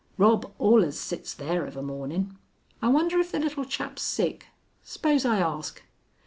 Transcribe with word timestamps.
Rob 0.17 0.51
allers 0.59 0.99
sits 0.99 1.31
there 1.35 1.63
of 1.67 1.77
a 1.77 1.83
mornin'. 1.83 2.35
I 2.81 2.87
wonder 2.87 3.19
if 3.19 3.31
the 3.31 3.39
little 3.39 3.65
chap's 3.65 4.01
sick. 4.01 4.47
S'pose 4.83 5.25
I 5.25 5.37
ask." 5.37 5.83